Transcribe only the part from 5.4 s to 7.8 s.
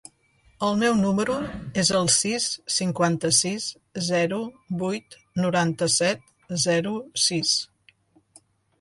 noranta-set, zero, sis.